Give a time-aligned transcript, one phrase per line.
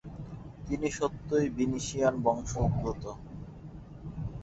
[0.67, 3.03] তিনি সত্যই ভিনিসিয়ান বংশোদ্ভূত।